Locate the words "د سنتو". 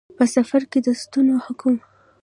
0.85-1.35